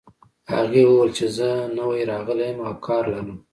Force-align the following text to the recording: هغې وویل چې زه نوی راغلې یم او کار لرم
هغې 0.53 0.81
وویل 0.87 1.11
چې 1.17 1.25
زه 1.37 1.49
نوی 1.77 2.01
راغلې 2.11 2.45
یم 2.51 2.59
او 2.67 2.73
کار 2.85 3.03
لرم 3.13 3.29